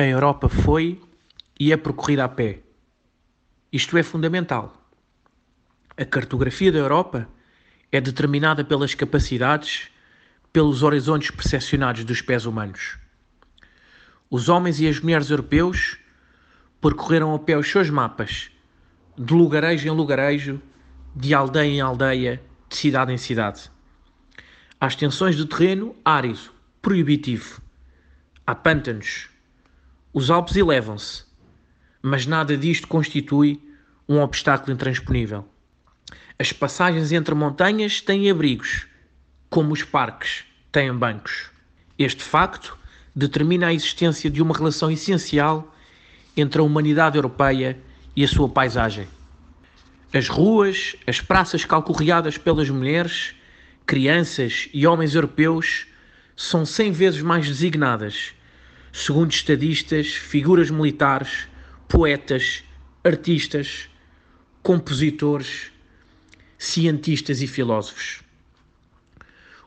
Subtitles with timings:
[0.00, 1.00] A Europa foi
[1.58, 2.60] e é percorrida a pé.
[3.72, 4.88] Isto é fundamental.
[5.96, 7.28] A cartografia da Europa
[7.90, 9.88] é determinada pelas capacidades,
[10.52, 12.96] pelos horizontes percepcionados dos pés humanos.
[14.30, 15.98] Os homens e as mulheres europeus
[16.80, 18.52] percorreram a pé os seus mapas,
[19.18, 20.62] de lugarejo em lugarejo,
[21.12, 23.68] de aldeia em aldeia, de cidade em cidade.
[24.80, 27.60] Há extensões de terreno árido, proibitivo.
[28.46, 29.28] Há pântanos,
[30.12, 31.24] os Alpes elevam-se,
[32.02, 33.60] mas nada disto constitui
[34.08, 35.46] um obstáculo intransponível.
[36.38, 38.86] As passagens entre montanhas têm abrigos,
[39.50, 41.50] como os parques têm bancos.
[41.98, 42.78] Este facto
[43.14, 45.74] determina a existência de uma relação essencial
[46.36, 47.78] entre a humanidade europeia
[48.16, 49.06] e a sua paisagem.
[50.12, 53.34] As ruas, as praças calcorreadas pelas mulheres,
[53.84, 55.86] crianças e homens europeus
[56.34, 58.32] são cem vezes mais designadas
[58.92, 61.48] segundo estadistas, figuras militares,
[61.88, 62.62] poetas,
[63.04, 63.88] artistas,
[64.62, 65.70] compositores,
[66.58, 68.22] cientistas e filósofos.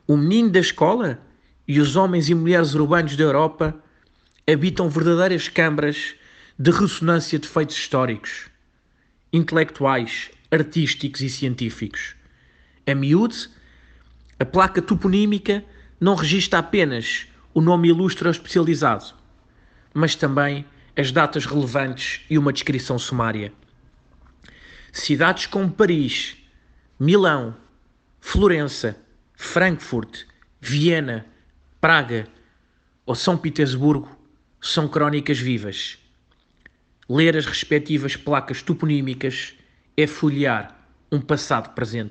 [0.06, 1.20] O menino da escola
[1.66, 3.74] e os homens e mulheres urbanos da Europa
[4.46, 6.14] habitam verdadeiras câmaras
[6.58, 8.48] de ressonância de feitos históricos,
[9.32, 12.14] intelectuais, artísticos e científicos.
[12.86, 13.48] A miúde,
[14.38, 15.64] a placa toponímica
[16.00, 19.14] não registra apenas o nome ilustre ou especializado,
[19.92, 20.64] mas também
[20.96, 23.52] as datas relevantes e uma descrição sumária.
[24.92, 26.36] Cidades como Paris,
[26.98, 27.56] Milão,
[28.20, 28.96] Florença,
[29.34, 30.24] Frankfurt,
[30.60, 31.26] Viena,
[31.80, 32.28] Praga
[33.04, 34.16] ou São Petersburgo
[34.60, 35.98] são crónicas vivas.
[37.08, 39.54] Ler as respectivas placas toponímicas
[39.96, 40.76] é folhear
[41.10, 42.10] um passado presente.